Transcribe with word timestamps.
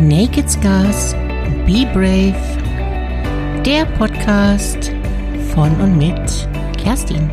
Naked 0.00 0.50
Scars, 0.50 1.12
Be 1.66 1.84
Brave, 1.92 2.32
der 3.66 3.84
Podcast 3.98 4.92
von 5.52 5.78
und 5.78 5.98
mit 5.98 6.48
Kerstin. 6.78 7.30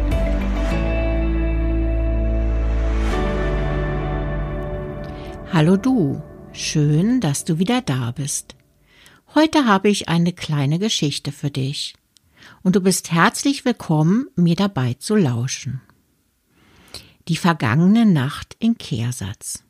Hallo 5.53 5.77
du, 5.77 6.21
schön, 6.51 7.21
dass 7.21 7.45
du 7.45 7.57
wieder 7.57 7.79
da 7.81 8.11
bist. 8.11 8.57
Heute 9.33 9.65
habe 9.65 9.87
ich 9.87 10.09
eine 10.09 10.33
kleine 10.33 10.77
Geschichte 10.77 11.31
für 11.31 11.49
dich 11.49 11.95
und 12.63 12.75
du 12.75 12.81
bist 12.81 13.13
herzlich 13.13 13.63
willkommen, 13.63 14.27
mir 14.35 14.57
dabei 14.57 14.95
zu 14.95 15.15
lauschen. 15.15 15.79
Die 17.29 17.37
vergangene 17.37 18.05
Nacht 18.05 18.57
in 18.59 18.77
Kehrsatz. 18.77 19.63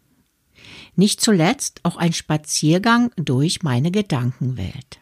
Nicht 0.95 1.21
zuletzt 1.21 1.81
auch 1.83 1.97
ein 1.97 2.13
Spaziergang 2.13 3.11
durch 3.15 3.63
meine 3.63 3.91
Gedankenwelt. 3.91 4.99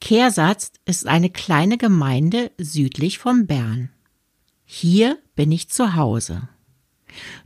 Kehrsatz 0.00 0.72
ist 0.84 1.06
eine 1.06 1.30
kleine 1.30 1.78
Gemeinde 1.78 2.50
südlich 2.58 3.18
von 3.18 3.46
Bern. 3.46 3.90
Hier 4.64 5.18
bin 5.34 5.52
ich 5.52 5.68
zu 5.68 5.94
Hause. 5.94 6.48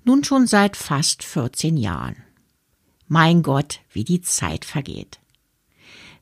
Nun 0.05 0.25
schon 0.25 0.47
seit 0.47 0.77
fast 0.77 1.23
14 1.23 1.77
Jahren. 1.77 2.17
Mein 3.09 3.43
Gott, 3.43 3.81
wie 3.93 4.05
die 4.05 4.21
Zeit 4.21 4.65
vergeht. 4.65 5.21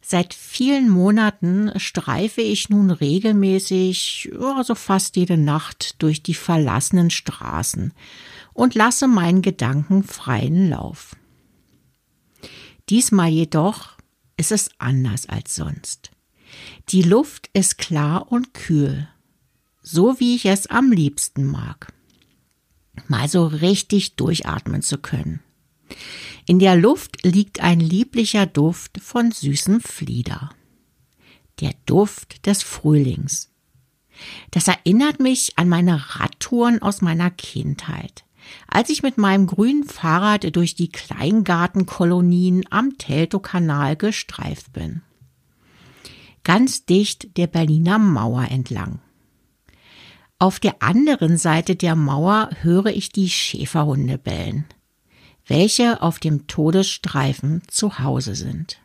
Seit 0.00 0.34
vielen 0.34 0.90
Monaten 0.90 1.72
streife 1.76 2.42
ich 2.42 2.68
nun 2.68 2.90
regelmäßig, 2.90 4.30
also 4.38 4.74
fast 4.74 5.16
jede 5.16 5.38
Nacht, 5.38 6.02
durch 6.02 6.22
die 6.22 6.34
verlassenen 6.34 7.10
Straßen 7.10 7.94
und 8.54 8.74
lasse 8.74 9.08
meinen 9.08 9.42
Gedanken 9.42 10.04
freien 10.04 10.70
Lauf. 10.70 11.16
Diesmal 12.88 13.30
jedoch 13.30 13.98
ist 14.36 14.52
es 14.52 14.70
anders 14.78 15.28
als 15.28 15.54
sonst. 15.56 16.10
Die 16.88 17.02
Luft 17.02 17.50
ist 17.52 17.78
klar 17.78 18.30
und 18.30 18.54
kühl, 18.54 19.08
so 19.82 20.18
wie 20.20 20.36
ich 20.36 20.46
es 20.46 20.68
am 20.68 20.92
liebsten 20.92 21.44
mag. 21.44 21.92
Mal 23.08 23.28
so 23.28 23.46
richtig 23.46 24.14
durchatmen 24.16 24.82
zu 24.82 24.98
können. 24.98 25.40
In 26.46 26.58
der 26.58 26.76
Luft 26.76 27.24
liegt 27.24 27.60
ein 27.60 27.80
lieblicher 27.80 28.46
Duft 28.46 29.00
von 29.00 29.32
süßem 29.32 29.80
Flieder. 29.80 30.50
Der 31.60 31.74
Duft 31.86 32.46
des 32.46 32.62
Frühlings. 32.62 33.50
Das 34.50 34.68
erinnert 34.68 35.18
mich 35.18 35.58
an 35.58 35.68
meine 35.68 36.16
Radtouren 36.16 36.80
aus 36.82 37.00
meiner 37.00 37.30
Kindheit 37.30 38.24
als 38.68 38.90
ich 38.90 39.02
mit 39.02 39.18
meinem 39.18 39.46
grünen 39.46 39.84
Fahrrad 39.84 40.54
durch 40.56 40.74
die 40.74 40.90
Kleingartenkolonien 40.90 42.64
am 42.70 42.98
Teltow-Kanal 42.98 43.96
gestreift 43.96 44.72
bin. 44.72 45.02
Ganz 46.42 46.84
dicht 46.84 47.36
der 47.36 47.46
Berliner 47.46 47.98
Mauer 47.98 48.48
entlang. 48.50 49.00
Auf 50.38 50.60
der 50.60 50.82
anderen 50.82 51.38
Seite 51.38 51.76
der 51.76 51.96
Mauer 51.96 52.50
höre 52.60 52.86
ich 52.86 53.10
die 53.10 53.30
Schäferhunde 53.30 54.18
bellen, 54.18 54.66
welche 55.46 56.02
auf 56.02 56.18
dem 56.18 56.46
Todesstreifen 56.46 57.62
zu 57.68 57.98
Hause 57.98 58.34
sind. 58.34 58.78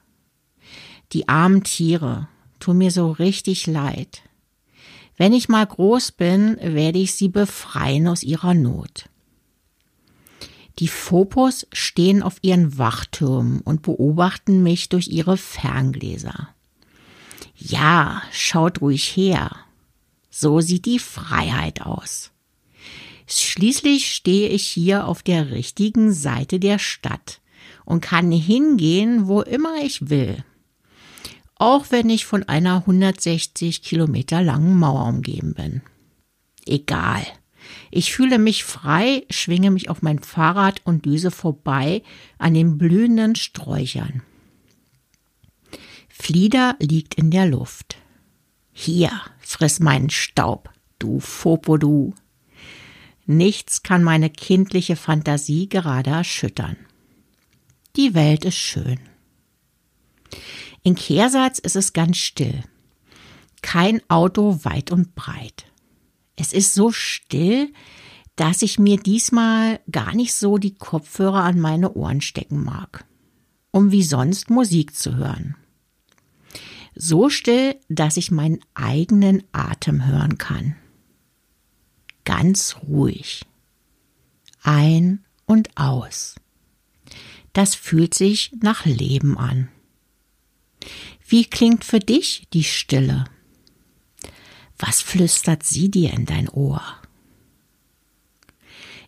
Die 1.11 1.27
armen 1.27 1.63
Tiere 1.63 2.27
tun 2.59 2.77
mir 2.77 2.91
so 2.91 3.11
richtig 3.11 3.67
leid. 3.67 4.21
Wenn 5.17 5.33
ich 5.33 5.49
mal 5.49 5.65
groß 5.65 6.13
bin, 6.13 6.57
werde 6.61 6.99
ich 6.99 7.13
sie 7.13 7.27
befreien 7.27 8.07
aus 8.07 8.23
ihrer 8.23 8.53
Not. 8.53 9.09
Die 10.79 10.87
Phobos 10.87 11.67
stehen 11.73 12.23
auf 12.23 12.37
ihren 12.41 12.77
Wachtürmen 12.77 13.59
und 13.61 13.81
beobachten 13.81 14.63
mich 14.63 14.87
durch 14.87 15.09
ihre 15.09 15.35
Ferngläser. 15.35 16.49
Ja, 17.57 18.23
schaut 18.31 18.81
ruhig 18.81 19.03
her. 19.15 19.51
So 20.29 20.61
sieht 20.61 20.85
die 20.85 20.99
Freiheit 20.99 21.81
aus. 21.81 22.31
Schließlich 23.27 24.15
stehe 24.15 24.47
ich 24.49 24.65
hier 24.67 25.05
auf 25.05 25.21
der 25.21 25.51
richtigen 25.51 26.13
Seite 26.13 26.59
der 26.59 26.79
Stadt 26.79 27.41
und 27.83 28.01
kann 28.01 28.31
hingehen, 28.31 29.27
wo 29.27 29.41
immer 29.41 29.83
ich 29.83 30.09
will. 30.09 30.43
Auch 31.55 31.87
wenn 31.89 32.09
ich 32.09 32.25
von 32.25 32.43
einer 32.43 32.77
160 32.77 33.83
Kilometer 33.83 34.41
langen 34.41 34.79
Mauer 34.79 35.05
umgeben 35.07 35.53
bin. 35.53 35.81
Egal. 36.65 37.25
Ich 37.91 38.13
fühle 38.13 38.39
mich 38.39 38.63
frei, 38.63 39.25
schwinge 39.29 39.71
mich 39.71 39.89
auf 39.89 40.01
mein 40.01 40.19
Fahrrad 40.19 40.81
und 40.85 41.05
düse 41.05 41.31
vorbei 41.31 42.03
an 42.37 42.53
den 42.53 42.77
blühenden 42.77 43.35
Sträuchern. 43.35 44.21
Flieder 46.09 46.75
liegt 46.79 47.15
in 47.15 47.31
der 47.31 47.45
Luft. 47.45 47.97
Hier, 48.73 49.11
friss 49.39 49.79
meinen 49.79 50.09
Staub, 50.09 50.69
du 50.99 51.19
Fopo, 51.19 51.77
du. 51.77 52.13
Nichts 53.25 53.83
kann 53.83 54.03
meine 54.03 54.29
kindliche 54.29 54.95
Fantasie 54.95 55.69
gerade 55.69 56.09
erschüttern. 56.09 56.77
Die 57.95 58.13
Welt 58.13 58.45
ist 58.45 58.57
schön. 58.57 58.99
In 60.83 60.95
Kehrsatz 60.95 61.59
ist 61.59 61.75
es 61.75 61.93
ganz 61.93 62.17
still. 62.17 62.63
Kein 63.61 64.01
Auto 64.09 64.63
weit 64.63 64.91
und 64.91 65.15
breit. 65.15 65.65
Es 66.39 66.53
ist 66.53 66.73
so 66.73 66.91
still, 66.91 67.73
dass 68.37 68.61
ich 68.61 68.79
mir 68.79 68.95
diesmal 68.95 69.81
gar 69.91 70.15
nicht 70.15 70.33
so 70.33 70.57
die 70.57 70.73
Kopfhörer 70.73 71.43
an 71.43 71.59
meine 71.59 71.93
Ohren 71.95 72.21
stecken 72.21 72.63
mag, 72.63 73.05
um 73.71 73.91
wie 73.91 74.03
sonst 74.03 74.49
Musik 74.49 74.95
zu 74.95 75.17
hören. 75.17 75.57
So 76.95 77.29
still, 77.29 77.75
dass 77.89 78.15
ich 78.15 78.31
meinen 78.31 78.59
eigenen 78.73 79.43
Atem 79.51 80.07
hören 80.07 80.37
kann. 80.37 80.75
Ganz 82.23 82.77
ruhig. 82.87 83.45
Ein 84.63 85.25
und 85.45 85.77
aus. 85.77 86.35
Das 87.51 87.75
fühlt 87.75 88.13
sich 88.13 88.53
nach 88.61 88.85
Leben 88.85 89.37
an. 89.37 89.67
Wie 91.27 91.43
klingt 91.43 91.83
für 91.83 91.99
dich 91.99 92.47
die 92.53 92.63
Stille? 92.63 93.25
Was 94.79 95.01
flüstert 95.01 95.63
sie 95.63 95.91
dir 95.91 96.13
in 96.13 96.25
dein 96.25 96.47
Ohr? 96.47 96.81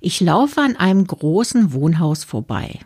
Ich 0.02 0.20
laufe 0.20 0.62
an 0.62 0.76
einem 0.76 1.08
großen 1.08 1.72
Wohnhaus 1.72 2.26
vorbei. 2.26 2.80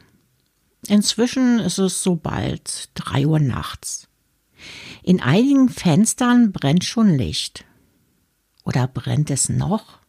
Inzwischen 0.88 1.59
ist 1.59 1.79
es 1.79 2.03
so 2.03 2.16
bald 2.16 2.90
drei 2.94 3.25
Uhr 3.25 3.40
nachts. 3.40 4.07
In 5.01 5.19
einigen 5.19 5.69
Fenstern 5.69 6.51
brennt 6.51 6.84
schon 6.84 7.18
Licht. 7.18 7.66
Oder 8.63 8.88
brennt 8.88 9.31
es 9.31 9.50
noch? 9.50 10.00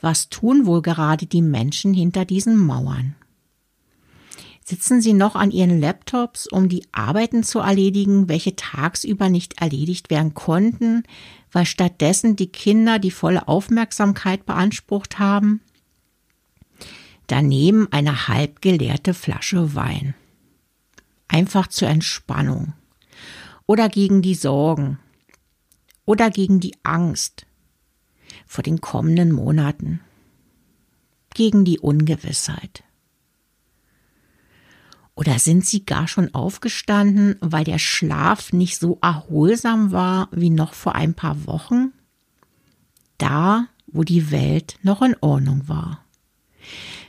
Was 0.00 0.30
tun 0.30 0.66
wohl 0.66 0.82
gerade 0.82 1.26
die 1.26 1.42
Menschen 1.42 1.94
hinter 1.94 2.24
diesen 2.24 2.56
Mauern? 2.56 3.14
Sitzen 4.64 5.00
sie 5.00 5.12
noch 5.12 5.36
an 5.36 5.50
ihren 5.50 5.80
Laptops, 5.80 6.46
um 6.46 6.68
die 6.68 6.86
Arbeiten 6.92 7.42
zu 7.44 7.58
erledigen, 7.60 8.28
welche 8.28 8.56
tagsüber 8.56 9.28
nicht 9.28 9.60
erledigt 9.60 10.08
werden 10.10 10.34
konnten, 10.34 11.04
weil 11.52 11.66
stattdessen 11.66 12.34
die 12.34 12.48
Kinder 12.48 12.98
die 12.98 13.10
volle 13.10 13.46
Aufmerksamkeit 13.46 14.46
beansprucht 14.46 15.18
haben? 15.18 15.60
Daneben 17.26 17.88
eine 17.92 18.28
halb 18.28 18.60
geleerte 18.60 19.14
Flasche 19.14 19.74
Wein. 19.74 20.14
Einfach 21.28 21.66
zur 21.68 21.88
Entspannung. 21.88 22.72
Oder 23.66 23.88
gegen 23.88 24.22
die 24.22 24.34
Sorgen. 24.34 24.98
Oder 26.04 26.30
gegen 26.30 26.60
die 26.60 26.74
Angst 26.82 27.46
vor 28.46 28.62
den 28.62 28.80
kommenden 28.80 29.32
Monaten. 29.32 30.00
Gegen 31.32 31.64
die 31.64 31.78
Ungewissheit. 31.78 32.82
Oder 35.22 35.38
sind 35.38 35.64
sie 35.64 35.86
gar 35.86 36.08
schon 36.08 36.34
aufgestanden, 36.34 37.36
weil 37.40 37.62
der 37.62 37.78
Schlaf 37.78 38.52
nicht 38.52 38.80
so 38.80 38.98
erholsam 39.02 39.92
war 39.92 40.28
wie 40.32 40.50
noch 40.50 40.74
vor 40.74 40.96
ein 40.96 41.14
paar 41.14 41.46
Wochen? 41.46 41.92
Da, 43.18 43.68
wo 43.86 44.02
die 44.02 44.32
Welt 44.32 44.80
noch 44.82 45.00
in 45.00 45.14
Ordnung 45.20 45.68
war. 45.68 46.04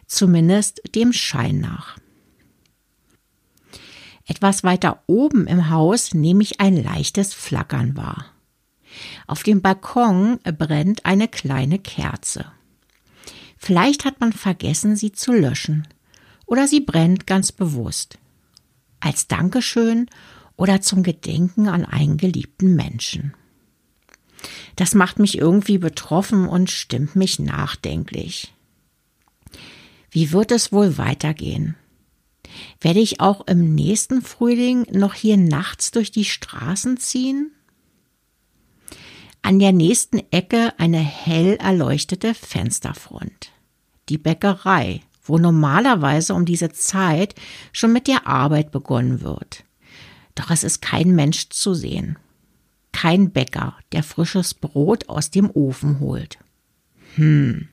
Zumindest 0.06 0.84
dem 0.94 1.12
Schein 1.12 1.60
nach. 1.60 1.98
Etwas 4.28 4.64
weiter 4.64 5.02
oben 5.08 5.48
im 5.48 5.72
Haus 5.72 6.14
nehme 6.14 6.44
ich 6.44 6.62
ein 6.62 6.84
leichtes 6.84 7.34
Flackern 7.34 7.98
wahr. 7.98 8.28
Auf 9.26 9.42
dem 9.42 9.64
Balkon 9.64 10.38
brennt 10.44 11.08
eine 11.08 11.28
kleine 11.28 11.80
Kerze. 11.80 12.46
Vielleicht 13.58 14.06
hat 14.06 14.20
man 14.20 14.34
vergessen, 14.34 14.96
sie 14.96 15.14
zu 15.14 15.32
löschen 15.34 15.88
oder 16.46 16.68
sie 16.68 16.82
brennt 16.82 17.28
ganz 17.28 17.52
bewusst. 17.52 18.18
Als 19.00 19.28
Dankeschön 19.28 20.10
oder 20.56 20.82
zum 20.82 21.04
Gedenken 21.04 21.68
an 21.68 21.86
einen 21.86 22.18
geliebten 22.18 22.76
Menschen. 22.76 23.34
Das 24.76 24.96
macht 24.96 25.20
mich 25.20 25.38
irgendwie 25.38 25.78
betroffen 25.78 26.48
und 26.48 26.70
stimmt 26.70 27.16
mich 27.16 27.40
nachdenklich. 27.40 28.54
Wie 30.12 30.32
wird 30.32 30.52
es 30.52 30.72
wohl 30.72 30.98
weitergehen? 30.98 31.76
Werde 32.80 33.00
ich 33.00 33.20
auch 33.20 33.48
im 33.48 33.74
nächsten 33.74 34.22
Frühling 34.22 34.86
noch 34.92 35.14
hier 35.14 35.38
nachts 35.38 35.92
durch 35.92 36.12
die 36.12 36.26
Straßen 36.26 36.98
ziehen? 36.98 37.52
An 39.42 39.60
der 39.60 39.72
nächsten 39.72 40.22
Ecke 40.32 40.74
eine 40.78 41.00
hell 41.00 41.56
erleuchtete 41.56 42.34
Fensterfront. 42.34 43.52
Die 44.10 44.18
Bäckerei, 44.18 45.02
wo 45.24 45.38
normalerweise 45.38 46.34
um 46.34 46.46
diese 46.46 46.70
Zeit 46.70 47.36
schon 47.72 47.94
mit 47.94 48.08
der 48.08 48.28
Arbeit 48.28 48.72
begonnen 48.72 49.22
wird. 49.22 49.64
Doch 50.36 50.50
es 50.50 50.64
ist 50.64 50.82
kein 50.82 51.16
Mensch 51.16 51.50
zu 51.50 51.74
sehen. 51.74 52.18
Kein 52.92 53.32
Bäcker, 53.32 53.78
der 53.92 54.04
frisches 54.04 54.54
Brot 54.54 55.10
aus 55.10 55.32
dem 55.32 55.50
Ofen 55.50 56.00
holt. 56.00 56.38
Hm. 57.16 57.70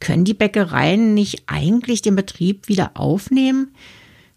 Können 0.00 0.24
die 0.24 0.34
Bäckereien 0.34 1.14
nicht 1.14 1.44
eigentlich 1.46 2.02
den 2.02 2.16
Betrieb 2.16 2.68
wieder 2.68 2.92
aufnehmen? 2.94 3.74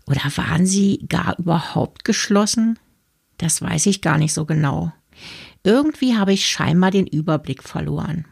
Oder 0.07 0.23
waren 0.35 0.65
sie 0.65 1.05
gar 1.07 1.37
überhaupt 1.37 2.03
geschlossen? 2.03 2.79
Das 3.37 3.61
weiß 3.61 3.85
ich 3.87 4.01
gar 4.01 4.17
nicht 4.17 4.33
so 4.33 4.45
genau. 4.45 4.91
Irgendwie 5.63 6.17
habe 6.17 6.33
ich 6.33 6.45
scheinbar 6.47 6.91
den 6.91 7.05
Überblick 7.05 7.63
verloren. 7.63 8.25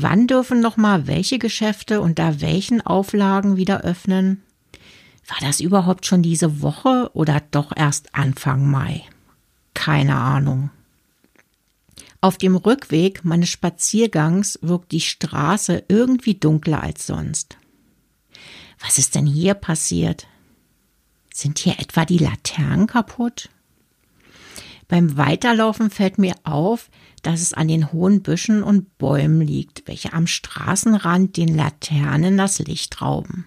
Wann 0.00 0.28
dürfen 0.28 0.60
noch 0.60 0.76
mal 0.76 1.08
welche 1.08 1.40
Geschäfte 1.40 2.00
unter 2.00 2.40
welchen 2.40 2.80
Auflagen 2.80 3.56
wieder 3.56 3.80
öffnen? 3.80 4.44
War 5.26 5.38
das 5.40 5.58
überhaupt 5.58 6.06
schon 6.06 6.22
diese 6.22 6.62
Woche 6.62 7.10
oder 7.14 7.42
doch 7.50 7.72
erst 7.74 8.14
Anfang 8.14 8.70
Mai? 8.70 9.02
Keine 9.74 10.14
Ahnung. 10.14 10.70
Auf 12.20 12.38
dem 12.38 12.54
Rückweg 12.54 13.24
meines 13.24 13.48
Spaziergangs 13.48 14.60
wirkt 14.62 14.92
die 14.92 15.00
Straße 15.00 15.82
irgendwie 15.88 16.34
dunkler 16.34 16.80
als 16.80 17.04
sonst. 17.04 17.58
Was 18.78 18.98
ist 18.98 19.16
denn 19.16 19.26
hier 19.26 19.54
passiert? 19.54 20.28
Sind 21.34 21.58
hier 21.58 21.80
etwa 21.80 22.04
die 22.04 22.18
Laternen 22.18 22.86
kaputt? 22.86 23.50
Beim 24.88 25.18
Weiterlaufen 25.18 25.90
fällt 25.90 26.16
mir 26.16 26.34
auf, 26.44 26.90
dass 27.22 27.42
es 27.42 27.52
an 27.52 27.68
den 27.68 27.92
hohen 27.92 28.22
Büschen 28.22 28.62
und 28.62 28.96
Bäumen 28.96 29.42
liegt, 29.42 29.86
welche 29.86 30.14
am 30.14 30.26
Straßenrand 30.26 31.36
den 31.36 31.54
Laternen 31.54 32.38
das 32.38 32.58
Licht 32.58 33.02
rauben. 33.02 33.46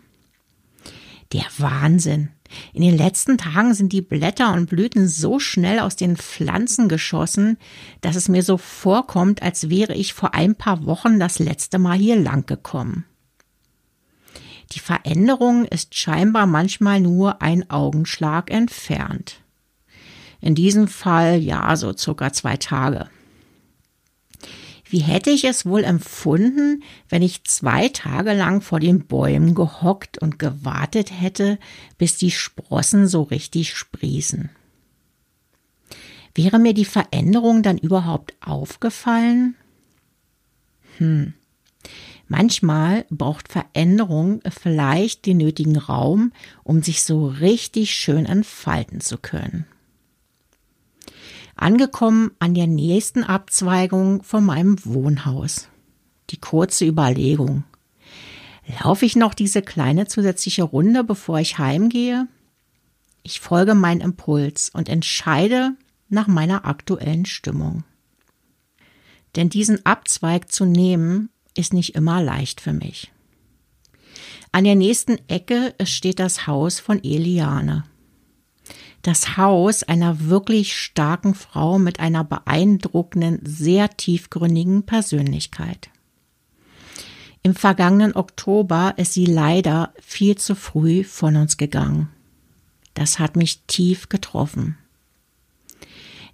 Der 1.34 1.46
Wahnsinn. 1.58 2.30
In 2.74 2.82
den 2.82 2.98
letzten 2.98 3.38
Tagen 3.38 3.74
sind 3.74 3.94
die 3.94 4.02
Blätter 4.02 4.54
und 4.54 4.70
Blüten 4.70 5.08
so 5.08 5.40
schnell 5.40 5.80
aus 5.80 5.96
den 5.96 6.18
Pflanzen 6.18 6.90
geschossen, 6.90 7.58
dass 8.02 8.18
es 8.18 8.28
mir 8.28 8.44
so 8.44 8.58
vorkommt, 8.58 9.42
als 9.42 9.70
wäre 9.70 9.96
ich 9.96 10.14
vor 10.14 10.34
ein 10.34 10.56
paar 10.56 10.86
Wochen 10.86 11.20
das 11.20 11.40
letzte 11.40 11.80
Mal 11.80 11.98
hier 11.98 12.18
lang 12.18 12.46
gekommen. 12.46 13.06
Die 14.74 14.80
Veränderung 14.80 15.66
ist 15.66 15.96
scheinbar 15.96 16.46
manchmal 16.46 17.00
nur 17.00 17.42
ein 17.42 17.70
Augenschlag 17.70 18.52
entfernt. 18.52 19.42
In 20.42 20.56
diesem 20.56 20.88
Fall 20.88 21.40
ja 21.40 21.76
so 21.76 21.96
circa 21.96 22.34
zwei 22.34 22.58
Tage. 22.58 23.10
Wie 24.92 25.00
hätte 25.00 25.30
ich 25.30 25.46
es 25.46 25.66
wohl 25.66 25.86
empfunden, 25.86 26.84
wenn 27.08 27.22
ich 27.22 27.46
zwei 27.46 27.88
Tage 27.88 28.34
lang 28.34 28.60
vor 28.60 28.82
den 28.82 29.06
Bäumen 29.06 29.56
gehockt 29.56 30.18
und 30.18 30.38
gewartet 30.38 31.12
hätte, 31.18 31.60
bis 31.98 32.18
die 32.18 32.32
Sprossen 32.32 33.08
so 33.08 33.22
richtig 33.22 33.74
sprießen? 33.74 34.50
Wäre 36.36 36.60
mir 36.60 36.74
die 36.74 36.86
Veränderung 36.86 37.64
dann 37.64 37.78
überhaupt 37.78 38.34
aufgefallen? 38.42 39.56
Hm. 40.98 41.36
Manchmal 42.28 43.06
braucht 43.10 43.50
Veränderung 43.50 44.42
vielleicht 44.50 45.26
den 45.26 45.38
nötigen 45.38 45.78
Raum, 45.78 46.32
um 46.64 46.82
sich 46.82 47.04
so 47.04 47.28
richtig 47.28 47.94
schön 47.94 48.26
entfalten 48.26 49.00
zu 49.00 49.18
können. 49.18 49.66
Angekommen 51.62 52.32
an 52.40 52.56
der 52.56 52.66
nächsten 52.66 53.24
Abzweigung 53.24 54.24
von 54.24 54.44
meinem 54.44 54.84
Wohnhaus. 54.84 55.68
Die 56.32 56.40
kurze 56.40 56.88
Überlegung. 56.88 57.66
Laufe 58.84 59.06
ich 59.06 59.16
noch 59.16 59.36
diese 59.36 59.62
kleine 59.62 60.08
zusätzliche 60.08 60.64
Runde, 60.64 61.04
bevor 61.04 61.40
ich 61.40 61.60
heimgehe? 61.60 62.28
Ich 63.22 63.42
folge 63.42 63.76
meinem 63.76 64.02
Impuls 64.02 64.72
und 64.74 64.90
entscheide 64.90 65.76
nach 66.10 66.26
meiner 66.26 66.66
aktuellen 66.66 67.28
Stimmung. 67.28 67.84
Denn 69.36 69.50
diesen 69.50 69.86
Abzweig 69.86 70.52
zu 70.52 70.66
nehmen, 70.66 71.30
ist 71.56 71.74
nicht 71.74 71.94
immer 71.94 72.24
leicht 72.24 72.60
für 72.60 72.74
mich. 72.74 73.12
An 74.52 74.64
der 74.64 74.76
nächsten 74.76 75.20
Ecke 75.28 75.76
steht 75.84 76.18
das 76.18 76.48
Haus 76.48 76.80
von 76.80 77.04
Eliane 77.04 77.84
das 79.02 79.38
Haus 79.38 79.84
einer 79.84 80.28
wirklich 80.28 80.78
starken 80.78 81.34
Frau 81.34 81.80
mit 81.80 82.00
einer 82.00 82.24
beeindruckenden, 82.24 83.40
sehr 83.44 83.90
tiefgründigen 83.90 84.84
Persönlichkeit. 84.84 85.90
Im 87.44 87.56
vergangenen 87.56 88.16
Oktober 88.16 88.94
ist 88.98 89.14
sie 89.14 89.26
leider 89.26 89.94
viel 90.00 90.38
zu 90.38 90.56
früh 90.56 91.04
von 91.04 91.36
uns 91.36 91.58
gegangen. 91.58 92.10
Das 92.94 93.18
hat 93.18 93.36
mich 93.36 93.62
tief 93.66 94.10
getroffen. 94.10 94.78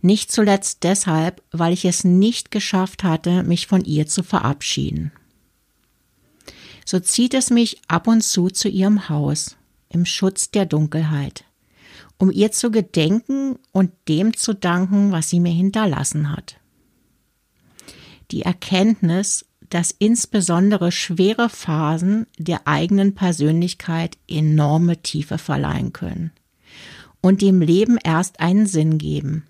Nicht 0.01 0.31
zuletzt 0.31 0.83
deshalb, 0.83 1.41
weil 1.51 1.71
ich 1.71 1.85
es 1.85 2.03
nicht 2.03 2.51
geschafft 2.51 3.03
hatte, 3.03 3.43
mich 3.43 3.67
von 3.67 3.83
ihr 3.85 4.07
zu 4.07 4.21
verabschieden. 4.21 5.11
So 6.85 6.99
zieht 6.99 7.33
es 7.33 7.49
mich 7.49 7.81
ab 7.87 8.07
und 8.07 8.21
zu 8.21 8.49
zu 8.49 8.67
ihrem 8.67 9.09
Haus, 9.09 9.55
im 9.89 10.05
Schutz 10.05 10.51
der 10.51 10.65
Dunkelheit 10.65 11.46
um 12.17 12.31
ihr 12.31 12.51
zu 12.51 12.71
gedenken 12.71 13.57
und 13.71 13.91
dem 14.07 14.35
zu 14.35 14.53
danken, 14.53 15.11
was 15.11 15.29
sie 15.29 15.39
mir 15.39 15.51
hinterlassen 15.51 16.31
hat. 16.31 16.57
Die 18.31 18.41
Erkenntnis, 18.41 19.45
dass 19.69 19.91
insbesondere 19.91 20.91
schwere 20.91 21.49
Phasen 21.49 22.27
der 22.37 22.67
eigenen 22.67 23.15
Persönlichkeit 23.15 24.17
enorme 24.27 25.01
Tiefe 25.01 25.37
verleihen 25.37 25.93
können 25.93 26.31
und 27.21 27.41
dem 27.41 27.61
Leben 27.61 27.97
erst 28.03 28.39
einen 28.39 28.67
Sinn 28.67 28.97
geben. 28.97 29.43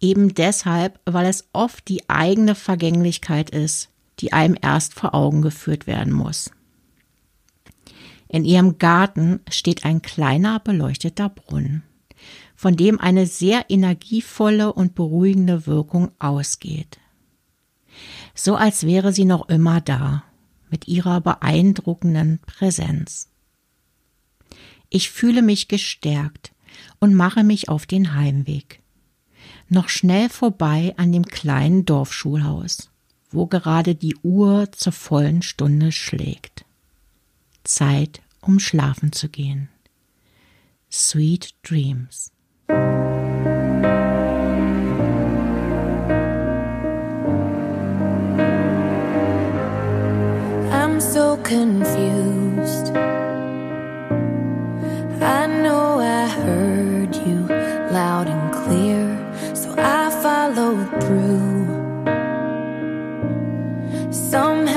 Eben 0.00 0.34
deshalb, 0.34 1.00
weil 1.04 1.26
es 1.26 1.48
oft 1.52 1.88
die 1.88 2.08
eigene 2.08 2.54
Vergänglichkeit 2.54 3.50
ist, 3.50 3.88
die 4.18 4.32
einem 4.32 4.56
erst 4.60 4.94
vor 4.94 5.14
Augen 5.14 5.42
geführt 5.42 5.86
werden 5.86 6.12
muss. 6.12 6.50
In 8.32 8.46
ihrem 8.46 8.78
Garten 8.78 9.40
steht 9.50 9.84
ein 9.84 10.00
kleiner 10.00 10.58
beleuchteter 10.58 11.28
Brunnen, 11.28 11.82
von 12.56 12.76
dem 12.76 12.98
eine 12.98 13.26
sehr 13.26 13.68
energievolle 13.68 14.72
und 14.72 14.94
beruhigende 14.94 15.66
Wirkung 15.66 16.12
ausgeht. 16.18 16.98
So 18.34 18.56
als 18.56 18.86
wäre 18.86 19.12
sie 19.12 19.26
noch 19.26 19.50
immer 19.50 19.82
da, 19.82 20.24
mit 20.70 20.88
ihrer 20.88 21.20
beeindruckenden 21.20 22.38
Präsenz. 22.46 23.28
Ich 24.88 25.10
fühle 25.10 25.42
mich 25.42 25.68
gestärkt 25.68 26.52
und 27.00 27.14
mache 27.14 27.44
mich 27.44 27.68
auf 27.68 27.84
den 27.84 28.14
Heimweg. 28.14 28.80
Noch 29.68 29.90
schnell 29.90 30.30
vorbei 30.30 30.94
an 30.96 31.12
dem 31.12 31.26
kleinen 31.26 31.84
Dorfschulhaus, 31.84 32.90
wo 33.30 33.46
gerade 33.46 33.94
die 33.94 34.16
Uhr 34.22 34.72
zur 34.72 34.92
vollen 34.92 35.42
Stunde 35.42 35.92
schlägt. 35.92 36.64
Zeit, 37.64 38.21
um 38.42 38.58
schlafen 38.58 39.12
zu 39.12 39.28
gehen. 39.28 39.68
Sweet 40.90 41.54
Dreams. 41.62 42.30
I'm 50.70 51.00
so 51.00 51.38
confused. 51.42 52.94
I 55.22 55.46
know 55.46 56.00
I 56.00 56.28
heard 56.28 57.14
you 57.14 57.46
loud 57.90 58.26
and 58.28 58.52
clear, 58.52 59.16
so 59.54 59.74
I 59.78 60.10
followed 60.22 60.90
through. 61.02 61.62
Somehow 64.10 64.71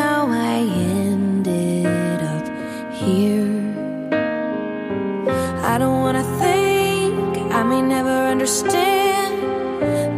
understand 8.46 9.42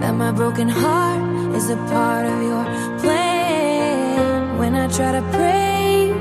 that 0.03 0.13
my 0.13 0.33
broken 0.33 0.67
heart 0.67 1.55
is 1.55 1.69
a 1.69 1.77
part 1.87 2.25
of 2.25 2.41
your 2.43 2.65
plan. 2.99 4.57
When 4.57 4.75
I 4.75 4.87
try 4.89 5.13
to 5.13 5.21
pray, 5.31 6.11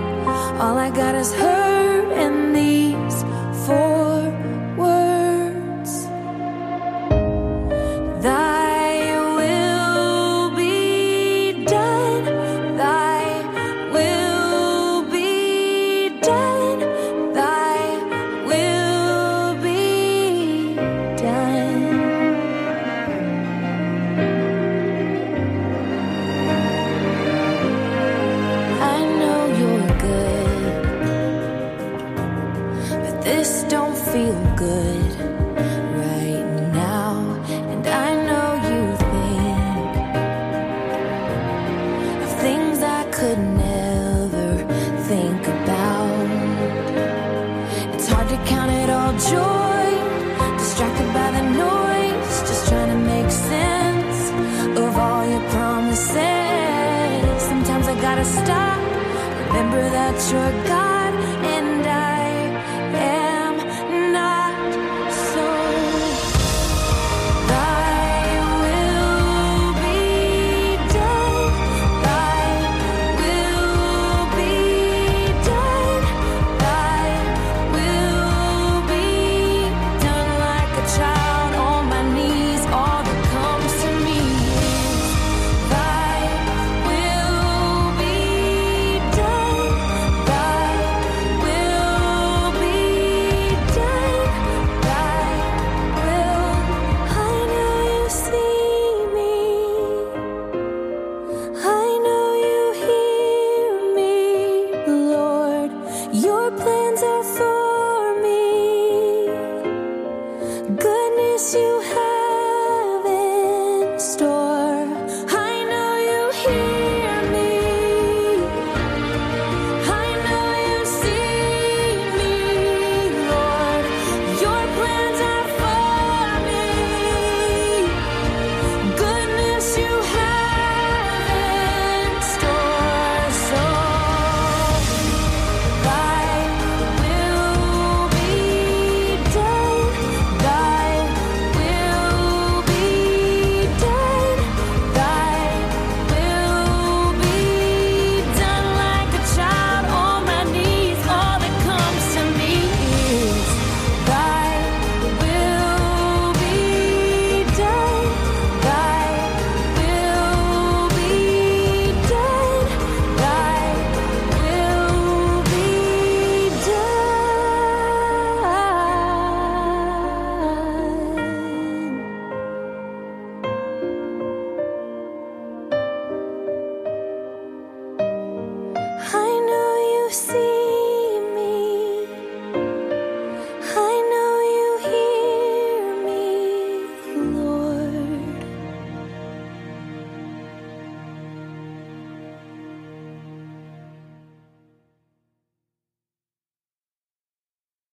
all 0.61 0.79
I 0.79 0.91
got 0.91 1.17
is 1.17 1.35
hurt 1.35 2.13
and 2.13 2.55
these 2.55 2.86
stop, 58.35 58.81
remember 59.47 59.83
that 59.91 60.17
you're 60.33 60.65
God 60.69 60.86